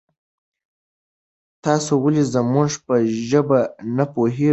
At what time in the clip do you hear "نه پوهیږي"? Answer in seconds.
3.97-4.49